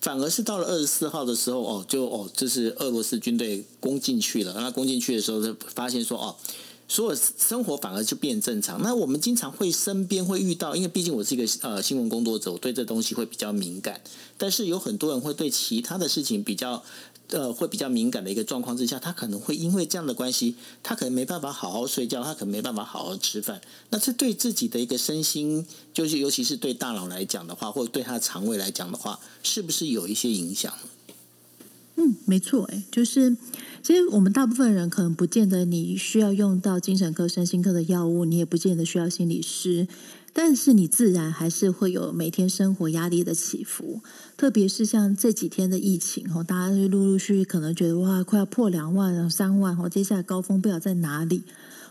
[0.00, 4.54] 反而是到了二十四号的时候，哦，就哦，这是俄罗斯军队攻进去了。
[4.54, 6.36] 那攻进去的时候，就发现说哦。
[6.90, 8.80] 所有生活反而就变正常。
[8.82, 14.00] 那我们经常会身边会遇到，因为毕竟我是一个呃新闻工作者，我对这东西会比较敏感。
[14.38, 16.82] 但是有很多人会对其他的事情比较
[17.30, 23.60] 呃会比较敏感的一个状况之下，他可能会因为这样的关系，他可能没办法好好睡觉，他可能没办法好好吃饭。
[23.90, 30.72] 那这对自己的一个身心，就是尤其是对大脑来讲的话，或者对他的肠胃来讲的话，是不是有一些影响？
[31.96, 33.36] 嗯，没错，哎，就是。
[33.80, 39.86] 其实我们大部分人可能不见得你需要用到精神科、身心科的药物，你也不见得需要心理师，
[40.32, 44.02] 但是你自然还是会有每天生活压力的起伏，
[44.38, 51.42] 特别是像这几天的疫情哦，大家就陆陆续续可能觉得哇，快要破两万、三万哦，接下来高峰不知道在哪里，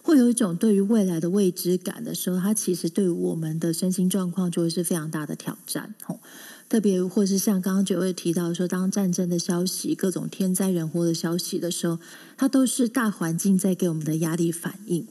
[0.01, 6.21] 会有一种对于未来的未知感的时候，它其实对我们的身心状况就会是非常大的挑战哦。
[6.69, 11.99] 特别或是像刚刚九位提到说，当战争的消息、各种天灾人祸的消息的时候，
[12.37, 15.05] 它都是大环境在给我们的压力反应。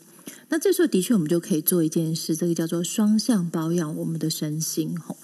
[0.48, 4.98] 那这时候的确，我们就可以做一件事，这个叫做双向保养我们的身心。
[4.98, 5.16] 吼，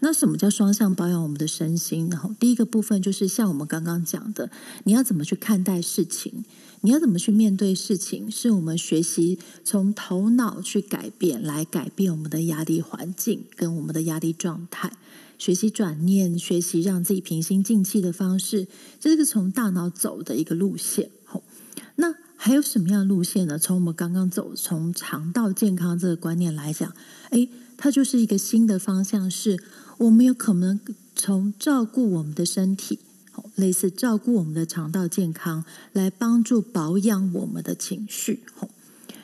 [0.00, 2.08] 那什么叫双向保养我们的身心？
[2.10, 4.50] 然后第一个部分就是像我们刚刚讲的，
[4.84, 6.44] 你要怎么去看待事情，
[6.82, 14.92] 你要怎么去面对事情，是我们学习从头脑去改变，来改变我们的压力环境跟我们的压力状态。
[15.36, 18.66] 学习转念，学习让自己平心静气的方式，
[18.98, 21.10] 这是从大脑走的一个路线。
[21.24, 21.42] 吼，
[21.96, 23.58] 那还有什么样的路线呢？
[23.58, 26.92] 从我们刚刚走，从肠道健康这个观念来讲，
[27.30, 29.56] 哎，它就是一个新的方向，是
[29.98, 30.80] 我们有可能
[31.14, 33.00] 从照顾我们的身体，
[33.56, 38.44] 类似照顾我们的肠道健康，来帮助保养我们的情绪。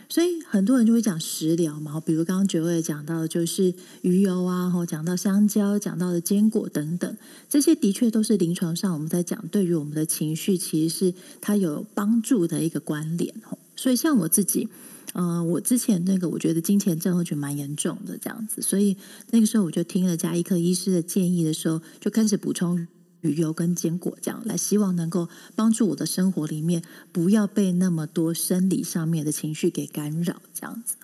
[0.08, 7.16] 所以很多人就会讲食疗嘛，比如刚刚九位讲到，就是鱼油啊，后讲到香蕉，讲到的坚果等等，
[7.48, 13.34] 这些的确都是临床上我们在讲，对于我们的情绪，其实是它有帮助的一个关联。
[13.74, 14.68] 所以像我自己，
[15.12, 18.96] 嗯，我之前那个我觉得金钱症候群蛮严重的这样子，所以
[19.30, 22.86] 那个时候我就听了加医科医师的建议的时候，就开始补充。
[23.20, 30.96] 鱼油跟坚果这样来，希望能够帮助我的生活里面不要被那么多生理上面的情绪给干扰，这样子。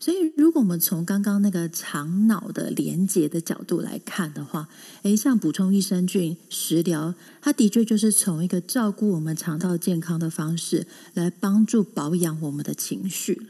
[0.00, 4.68] 所以，如果我们从刚刚那个肠脑的连接的角度来看的话，
[5.02, 13.42] 诶，像补充益生菌、食疗，它的确就是从一个照顾我们肠道健康的方式来帮助保养我们的情绪。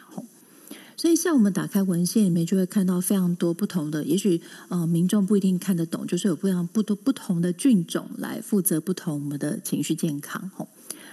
[0.97, 10.51] 所以，像我们打开文献里面，就会看到非常多不同的，也许呃，民众不一定看得懂，就是有不一样不多不同的菌种来负责不同我们的情绪健康。
[10.57, 10.67] 吼。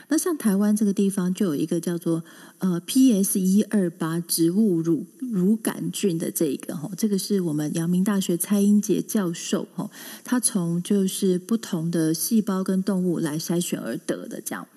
[0.07, 2.23] 那像台湾这个地方，就有一个叫做
[2.59, 9.89] 呃 PS 一二八植物乳乳杆菌的这一个哈，这个是我们阳明大学蔡英杰教授哈，
[10.23, 14.67] 他从就是不同的细胞跟动物来筛选而得的这样。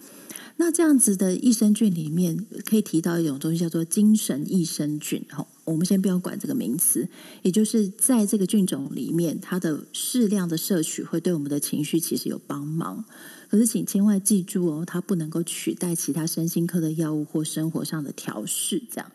[0.60, 5.46] 那这样子的益生菌里面，可以提到一种东西叫做精神益生菌哈。
[5.64, 7.06] 我们先不要管这个名词，
[7.42, 13.04] 也就是在这个菌种里面，它的适量的摄取会对我们的情绪其实有帮忙。
[13.50, 18.82] 可是，请千万记住哦，它不能够取代其他身心科的药物或生活上的调试。
[18.90, 19.10] 这样，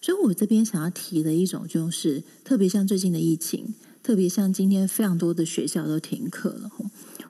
[0.00, 6.70] 所以我这边想要提的一种，就是特别像最近的疫情，特别像今天非常多的学校都停课了，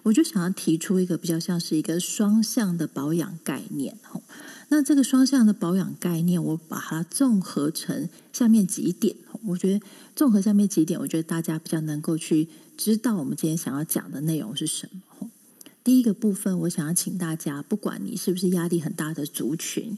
[0.05, 3.99] 我就想要提出一个比较像是一个双向的保养概念。
[4.69, 9.17] 那这个双向的保养概念，我把它综合成下面几点。
[9.45, 15.31] 我觉得综合下面几点，我觉得大家比较能够去知道我们今天想要讲的内容是什么。
[15.87, 19.97] 第一个部分，我想要请大家，不管你是不是压力很大的族群，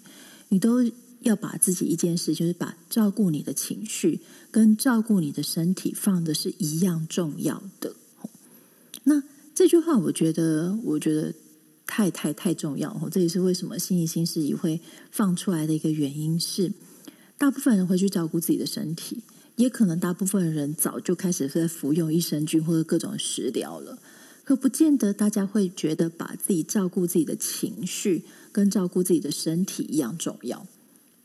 [0.50, 0.84] 你都
[1.22, 4.20] 要把自己一件事，就是把照顾你的情绪
[4.50, 7.94] 跟照顾你的身体放的是一样重要的。
[9.04, 9.22] 那
[9.54, 11.32] 这句话，我觉得，我觉得
[11.86, 13.08] 太太太重要。
[13.10, 14.78] 这也是为什么心理心事仪会
[15.10, 16.70] 放出来的一个原因是，
[17.38, 19.22] 大部分人会去照顾自己的身体，
[19.56, 23.98] 也可能大部分人早就开始在服用益生菌或者各种食疗了。
[24.48, 30.66] 可不见得大家会觉得把自己照顾自己的情绪跟照顾自己的身体一样重要。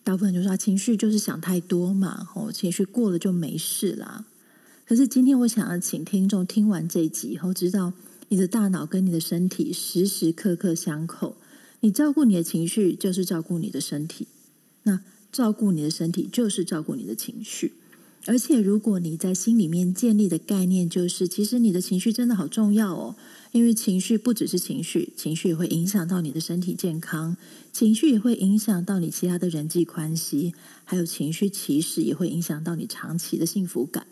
[0.03, 4.25] 大部分就说情绪就是想太多嘛，哦，情绪过了就没事啦。
[4.85, 7.93] 可是今天我想要请听众听完这一集以后，知道
[8.27, 11.37] 你的大脑跟你的身体时时刻刻相扣。
[11.79, 14.25] 你照顾你的情绪，就是照顾你的身体；
[14.83, 14.99] 那
[15.31, 17.71] 照顾你的身体，就是照顾你的情绪。
[18.25, 23.15] 而且，如果你在心里面建立的概念就是，其实你的情绪真的好重要哦，
[23.51, 27.35] 因为情绪不只是情绪，情绪也会影响到你的身体健康，
[27.73, 30.53] 情绪也会影响到你其他的人际关系，
[30.85, 34.07] 还有情绪其实也会影响到你长期的幸福感。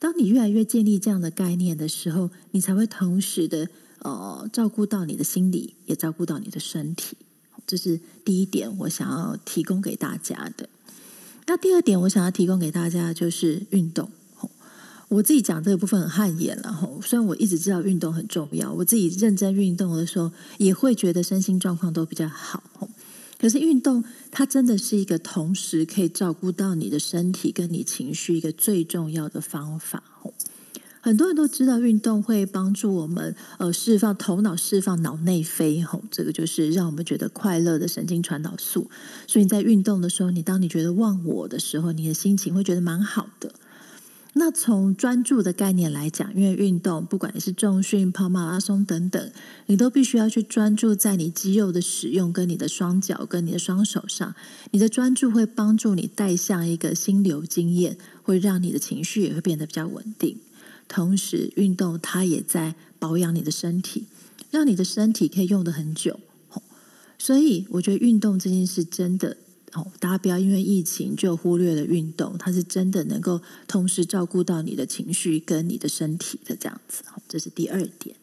[0.00, 3.68] 当你越来越建立这样的概念的时候，你才会同时的
[4.00, 7.16] 呃照顾到你的心理，也照顾到你的身体。
[7.64, 10.68] 这是第一点，我想要提供给大家的。
[11.48, 14.10] 那第二点，我想要提供给大家就是运动。
[15.08, 16.70] 我自己讲这个部分很汗颜了。
[16.70, 22.62] 吼，虽然我一直知道运动很重要，我自己认真运动的时候，也会觉得身心状况都比较好。
[23.40, 30.02] 可是运动它真的是一个同时可以照顾到你的身体跟你情绪一个最重要的方法。
[31.00, 38.90] 很多人都知道运动会帮助我们呃释放头脑释放脑内啡吼，这个就是让我们觉得快乐的神经传导素。
[39.26, 43.52] 所以在运动的时候，你当你觉得忘我的时候，你的心情会觉得蛮好的。
[44.34, 49.32] 那从专注的概念来讲，因为运动不管你是重训、跑马拉松等等，
[49.66, 54.34] 你都必须要去专注在你肌肉的使用跟你的双脚跟你的双手上。
[54.70, 60.38] 你的专注会帮助你带向一个心流经验，会让你的情绪也会变得比较稳定。
[60.88, 64.06] 同时，运动它也在保养你的身体，
[64.50, 66.18] 让你的身体可以用的很久。
[67.18, 69.36] 所以，我觉得运动这件事真的
[69.72, 77.02] 哦，大家不要因为疫情就忽略了运动，它是真的能够同时照顾到你的情绪跟你的身体的这样子。
[77.28, 78.16] 这是第二点。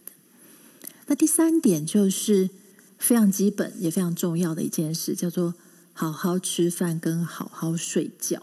[1.08, 2.50] 那第三点就是
[2.98, 5.54] 非常基本也非常重要的一件事，叫做
[5.94, 8.42] 好好吃饭跟好好睡觉。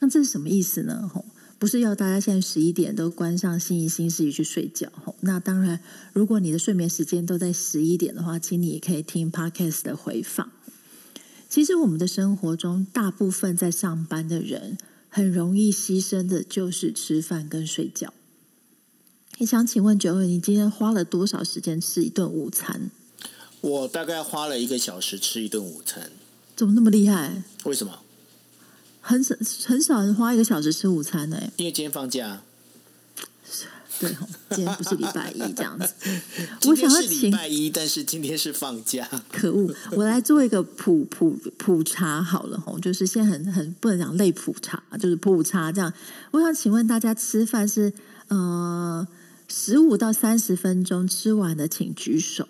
[0.00, 1.10] 那这是什么意思呢？
[1.58, 4.88] 不是要大家现在十一点都关上心仪心事仪去睡觉
[5.20, 5.80] 那当然，
[6.12, 10.50] 如果你的睡眠时间都在十一点的话，请你也可以听 podcast 的回放。
[11.48, 18.12] 其实我们的生活中，大部分在上班的人，很容易牺牲的就是吃饭跟睡觉。
[19.38, 22.90] 你想请问九位，你今天花了多少时间吃一顿午餐？
[23.60, 26.12] 我大概花了一个小时吃一顿午餐。
[26.54, 27.42] 怎么那么厉害？
[27.64, 28.02] 为什么？
[29.08, 32.42] 很少很少人花一个小时吃午餐呢，因为今天放假。
[33.98, 34.14] 对，
[34.50, 35.92] 今天不是礼拜一这样子。
[36.68, 39.08] 我想要请礼拜一，但是今天是放假。
[39.32, 39.74] 可恶！
[39.92, 45.92] 我来做一个普普普查好了吼，就是现在很很不能讲类普查，就是普查这样。
[46.30, 47.92] 我想请问大家，吃饭是
[48.28, 49.04] 呃
[49.48, 52.46] 十五到三十分钟吃完的，请举手。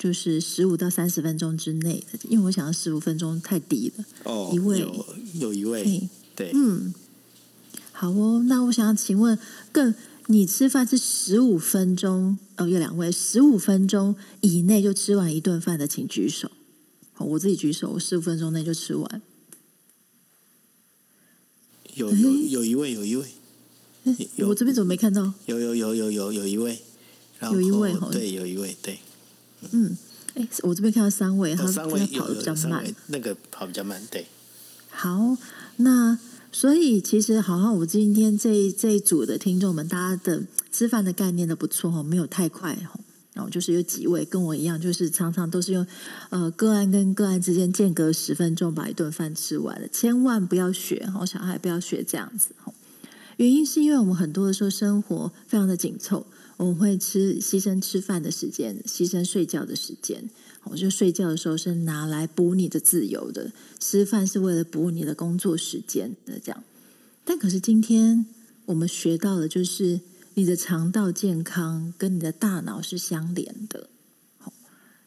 [0.00, 4.04] 就是十五到三十分钟之内，因为我想要十五分钟太低了。
[4.24, 6.94] 哦，一位有有一位，对，嗯，
[7.92, 8.42] 好哦。
[8.48, 9.38] 那我想要请问，
[9.70, 9.94] 更
[10.28, 12.38] 你吃饭是十五分钟？
[12.56, 16.50] 哦，有两位，十五分钟以内就吃完一顿饭的，请举手。
[17.12, 19.22] 好，我自己举手，我十五分钟内就吃完。
[21.94, 23.26] 有有有一位，有一位，
[24.38, 25.34] 我这边怎么没看到？
[25.44, 26.80] 有有有有有有一位，
[27.42, 28.98] 有一位哦对，有一位，对，
[29.72, 29.96] 嗯，
[30.34, 34.26] 哎，我这边看到三位，他有三位他跑的比较慢。，那个跑比较慢，对，
[34.90, 35.36] 好，
[35.76, 36.18] 那
[36.52, 40.42] 所以其实好像我今天这一这一组的听众们，大家的
[40.72, 43.00] 吃饭的概念都不错哦，没有太快哦。
[43.32, 45.86] 然后就是有几位跟我一样，就是常常都是用
[46.30, 52.74] 呃个案跟个案之间间隔十分钟把一顿饭吃完了，千万不要学哦，小孩不要学这样子哦。
[53.40, 56.26] 原因是因为我们很多的时候生活非常的紧凑，
[56.58, 60.28] 我们会吃牺牲吃饭的时间，牺牲睡觉的时间。
[60.64, 66.62] 我就睡觉的时候是拿来补你的自由的，吃饭是为了补你的工作时间的这样。
[67.24, 68.26] 但可是今天
[68.66, 70.00] 我们学到的就是
[70.34, 73.88] 你的肠道健康跟你的大脑是相连的，
[74.36, 74.52] 好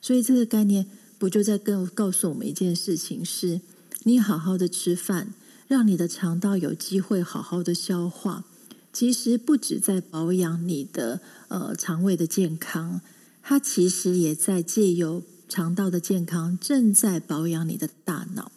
[0.02, 0.88] 所以这个概念
[1.20, 3.62] 不就在告告诉我们一件事情是：
[4.06, 5.36] 你好好的吃饭，
[5.74, 8.46] 让你的肠道有机会好好的消化。
[8.94, 13.02] 其实不止在保养你的呃肠胃的健康，
[13.42, 18.52] 它其实也在借由肠道的健康，正在保养你的大脑。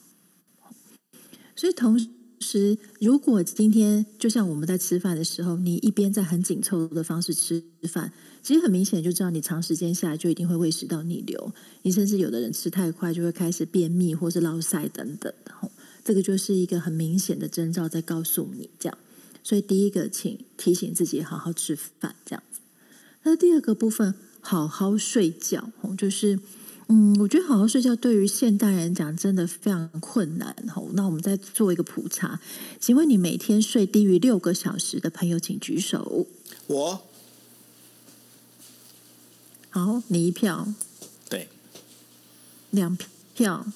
[1.57, 1.99] 所以同
[2.39, 8.13] 时，如果今天就像我们在吃饭的时候，你一边在很紧凑的方式吃饭，
[8.43, 11.51] 其实很明显就知道你长时间下来就一定会胃食道逆流，
[11.81, 15.33] 你甚至有的人吃太快就会开始便秘或是落腮等等。
[16.07, 18.97] 这个就是一个很明显的征兆，在告诉你这样。
[19.43, 22.61] 所以第一个，请提醒自己好好吃饭，这样子。
[23.25, 26.39] 那第二个部分，好好睡觉，哦，就是，
[26.87, 30.91] 嗯，我觉得好好睡觉对于现代人讲真的非常困难，吼。
[30.93, 32.41] 那我们再做一个普查，
[32.79, 36.29] 请问你每天睡低于六个小时的朋友，请举手。
[36.69, 37.03] 我
[39.71, 40.73] 好，你一票，
[41.29, 41.49] 对，
[42.71, 42.97] 两
[43.35, 43.67] 票。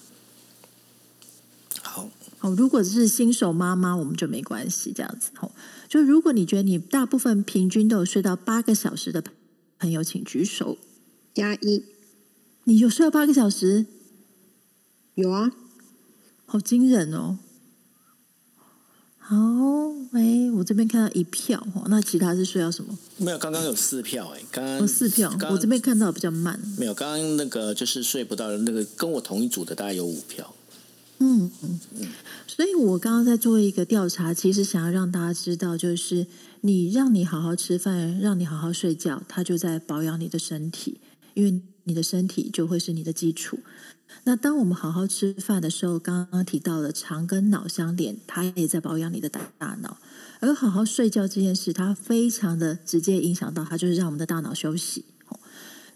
[2.40, 5.30] 好，好，如果是新手妈妈，我们就没关系，这样子。
[5.36, 5.52] 吼，
[5.86, 9.22] 就如果你觉得你大部分平均都有睡到八个小时的
[9.78, 10.78] 朋友，请举手。
[11.34, 11.84] 加一
[12.64, 13.84] 你有睡到八个小时？
[15.16, 15.52] 有啊，
[16.46, 17.38] 好惊人哦！
[19.18, 19.36] 好，
[20.12, 22.96] 哎，我这边看到一票哦，那其他是睡到什么？
[23.18, 25.30] 没有，刚刚有四票哎，刚刚哦，四票。
[25.38, 26.58] 刚我这边看到比较慢。
[26.78, 30.54] 没有，刚刚那个就是睡不到的那个，跟我同一组的大概有五票。
[31.22, 31.78] 嗯嗯，
[32.46, 36.26] 所以我刚刚在做一个调查，其实想要让大家知道，就是
[36.62, 40.98] 你让你好好吃饭，让你好好睡觉，它就在保养你的身体，
[41.34, 43.58] 因为你的身体就会是你的基础。
[44.24, 49.98] 那当我们好好吃饭的时候，刚刚提到了肠跟脑相连，它也在保养你的大大脑。
[50.40, 55.04] 而好好睡觉这件事，它非常的直接影响到，它就是让我们的大脑休息。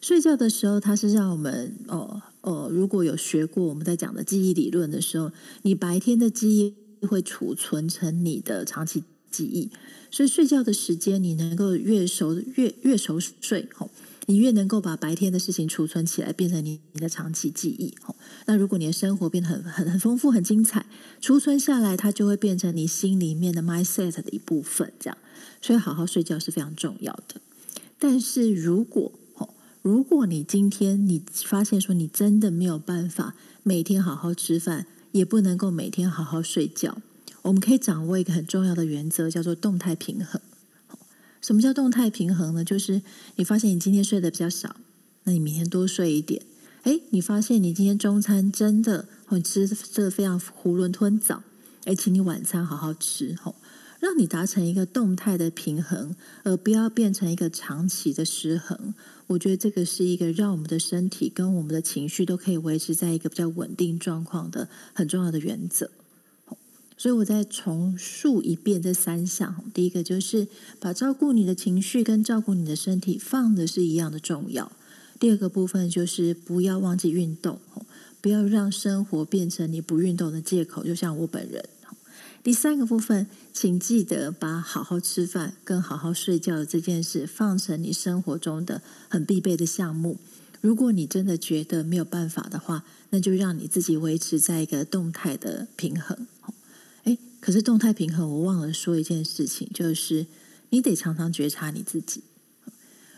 [0.00, 5.32] 睡觉的时候，它是让我们哦哦，如果有学过我们在讲的记忆理论的时候，
[5.62, 9.70] 你白天的记忆会储存成你的长期记忆，
[10.10, 13.90] 所以睡觉的时间你能够越熟越越熟睡吼，
[14.26, 18.14] 你越能够把白天的事情储存起来，变成你你的长期记忆吼。
[18.44, 20.84] 那如果你的生活变得很很很丰富、很精彩，
[21.22, 24.92] 储存下来，它就会变成你心里面的 mindset 的一部分。
[25.00, 25.16] 这样，
[25.62, 27.40] 所以好好睡觉是非常重要的。
[27.98, 29.12] 但是如果
[29.84, 37.02] 如果你今天你发现说你真的没有办法每天好好吃饭，也不能够每天好好睡觉，
[37.42, 40.40] 我们可以掌握一个很重要的原则，叫做动态平衡。
[41.42, 42.64] 什么叫动态平衡呢？
[42.64, 43.02] 就是
[43.36, 44.74] 你发现你今天睡得比较少，
[45.24, 46.40] 那你明天多睡一点。
[46.84, 51.42] 哎，你发现你今天中餐真的你吃吃的非常囫囵吞枣，
[51.84, 53.54] 哎，请你晚餐好好吃吼。
[54.04, 58.92] 让你达成一个动态的平衡，而不要变成一个长期的失衡。
[59.28, 65.90] 我觉得这个是一个让我们的身体跟我们的情绪都可以维持在一个比较稳定状况的很重要的原则。
[66.98, 70.48] 所以我再重述一遍这三项：第一个就是
[70.78, 74.70] 把照顾你的情绪跟照顾你的身体放的是一样的重要；
[75.18, 77.58] 第二个部分就是不要忘记运动，
[78.20, 80.84] 不要让生活变成你不运动的借口。
[80.84, 81.64] 就像我本人。
[82.44, 90.18] 第三个部分，请记得把好好吃饭跟好好睡觉这件事放成你生活中的很必备的项目。
[90.60, 96.26] 如果你真的觉得没有办法的话，那就让你自己维持在一个动态的平衡。
[97.04, 100.26] 哎，可是动态平衡，我忘了说一件事情，就是
[100.68, 102.24] 你得常常觉察你自己。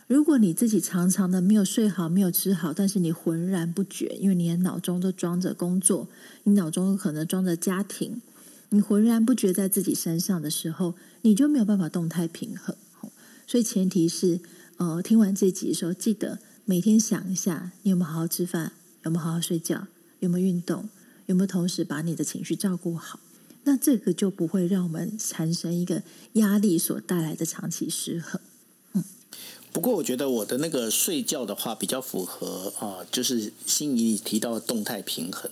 [0.06, 6.06] 如果你自己常常的没有睡好、没有吃好，但是你浑然不觉，因为你的脑中都装着工作，
[6.44, 8.22] 你脑中可能装着家庭。
[8.70, 12.76] 你浑然不觉在自己身上的时候，你就没有办法动态平衡。
[13.46, 14.40] 所以前提是，
[14.76, 18.72] 呃，听完这集的时候，记得每天想一下，你有没有好好吃饭，
[19.04, 19.86] 有没有好好睡觉，
[20.18, 20.88] 有没有运动，
[21.26, 23.20] 有没有同时把你的情绪照顾好。
[23.62, 26.02] 那这个就不会让我们产生一个
[26.34, 28.40] 压力所带来的长期失衡。
[28.94, 29.04] 嗯，
[29.72, 35.48] 不过我觉得我的那个睡觉的话比较符合啊，就是心仪提到的动态平衡。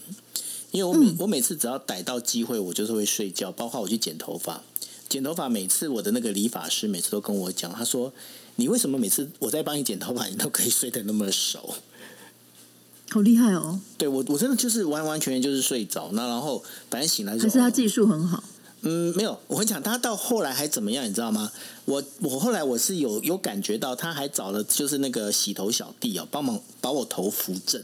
[0.75, 3.53] 因为我每我每次只要逮到机会，我就是会睡觉。
[3.53, 4.61] 包括我去剪头发，
[5.09, 8.13] 剪头发每次我的那个理发师每次都跟我讲，他说
[8.57, 11.75] ：“你为什么每次我在帮你剪头发，你都可以睡得那么熟？”
[13.13, 13.79] 好厉害哦！
[13.97, 16.11] 对我，我真的就是完完全全就是睡着。
[16.11, 16.61] 那然后
[16.91, 18.43] 反正醒来可是他技术很好。
[18.81, 21.53] 嗯，没有，我很讲他到后来还怎么样，你知道吗？
[21.85, 27.81] 我我后来我是有有感觉到，他还找了就是那个洗头小弟哦，帮忙把我头扶正。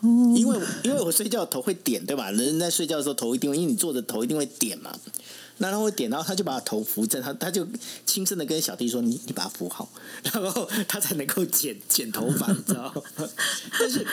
[0.00, 2.30] 哦，因为因为我睡觉头会点，对吧？
[2.30, 4.94] 人在睡觉的时候头一定会，因为你坐着头一定会点嘛。
[5.62, 7.66] 那他会点，然后他就把头扶正，他他就
[8.06, 9.86] 轻声的跟小弟说：“你你把它扶好，
[10.32, 12.90] 然后他才能够剪剪头发，你知道？”
[13.78, 14.06] 但是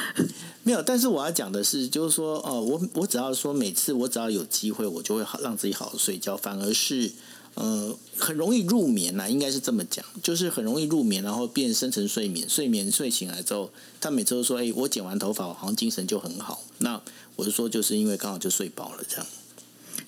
[0.64, 7.10] 没有，但是我要讲的是，就是说，哦，我我只要说每次我只要有机会，我就会好让自己好好睡觉，反而是
[7.58, 17.02] 呃很容易入眠呐，应该是这么讲，就是很容易入眠，然后变深层睡眠，睡眠睡醒来之后，他每次都说：“哎，我剪完头发，好像精神就很好。”那
[17.36, 19.26] 我就说，就是因为刚好就睡饱了这样。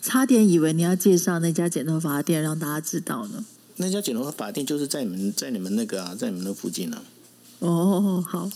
[0.02, 3.46] 差点以为你要介绍那家剪头发店让大家知道呢。
[3.78, 7.02] 那家剪头发店就是在你们在你们那个啊，在你们那附近呢。
[7.60, 8.50] 哦，好，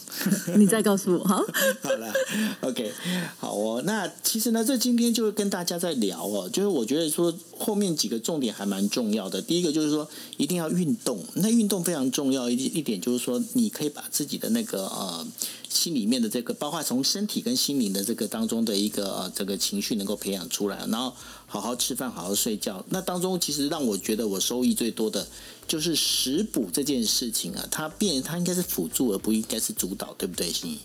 [0.57, 1.23] 你再告诉我。
[1.23, 1.43] 好，
[1.81, 2.13] 好了
[2.61, 2.91] ，OK，
[3.37, 3.81] 好哦。
[3.85, 9.41] 那其实呢，这今天就跟大家在聊哦，就是我觉得说后面几个重点还蛮重要的。
[9.41, 15.27] 第一个就是说一定要运动，那运动非常重要一一点就是说，你可以把自己的那个呃。
[15.69, 21.11] 心里面的这个，包括从身体跟心灵的这个当中的一个呃这个情绪能够培养出来，然后
[21.53, 22.83] 好好吃饭，好好睡觉。
[22.89, 25.27] 那当中其实让我觉得我收益最多的
[25.67, 30.79] 就是食补这件事情啊，它变它应该是辅助而不应该是主导，对不对，心怡？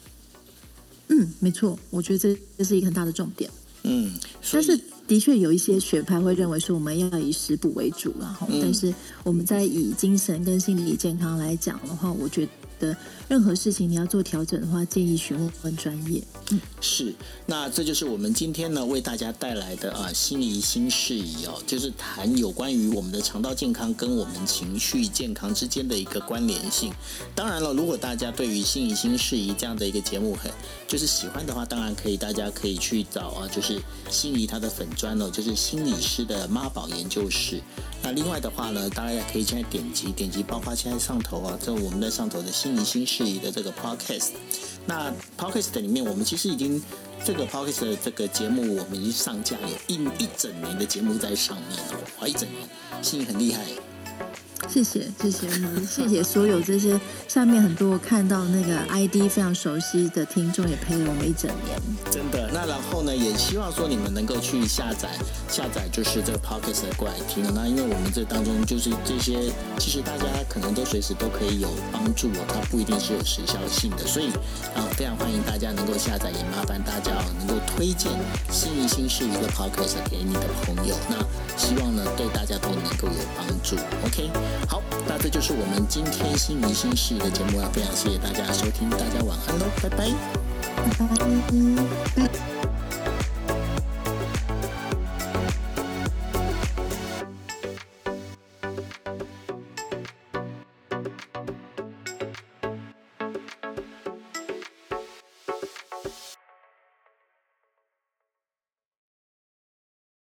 [1.08, 3.50] 嗯，没错，我觉得这这是一个很大的重点。
[3.84, 4.12] 嗯，
[4.52, 8.92] 但是的确有一些学派会认为说我们要以食补为主，然后但是
[9.24, 12.46] 我们在以精神跟心理健康来讲的话，我觉
[12.78, 12.94] 得。
[13.28, 16.22] 任何事情你要做调整的话，建议询问问专业。
[16.50, 17.14] 嗯，是。
[17.44, 26.90] 那这就是我们今天呢为大家带来的啊心仪新事宜哦，就是谈有关于我们的肠道健康跟我们情绪健康之间的一个关联性。
[27.34, 30.50] 当然了，如果大家对于心仪新事宜这样的一个节目很
[30.86, 33.78] 就是喜欢的话，当然可以，大家可以去找啊，就是
[34.10, 37.60] 心仪他的粉砖哦，就是心理师的妈宝研究室。
[38.02, 44.30] 那另外的话呢，大家也可以现在点击点击，包括现在上头啊，这我们在上头的心仪新事宜的这个 podcast。
[44.86, 46.82] 那 podcast 里面，我们其实已经
[47.24, 52.68] 这个 podcast 的这个节目，我们已经上架有一一整年的节目在上面了，哇，一整年，
[53.02, 53.64] 心仪很厉害。
[54.66, 55.48] 谢谢谢谢
[55.86, 61.78] 谢谢所有这些下面很多看到那个 ID 非常熟悉的听众，也陪了我们一整年。
[62.10, 65.10] 真的，那然后呢，也希望说你们能够去下载
[65.48, 67.44] 下载，就是这个 Podcast 过来听。
[67.54, 74.28] 那因为我们这当中就是这些，其实大家可能都随时都可以有帮助哦，它不一定是有时效性的，所以
[74.74, 78.12] 啊，非常欢迎大家能够下载，也麻烦大家哦能够推荐
[78.50, 80.94] 新一新是一个 Podcast 给你的朋友。
[81.08, 81.16] 那
[81.56, 83.76] 希望呢，对大家都能够有帮助。
[84.04, 84.28] OK。
[84.68, 90.10] 好，那这就是我们今天新明星系的节目了，非常谢谢大家收听，大家晚安喽，拜拜，
[92.16, 92.57] 拜拜。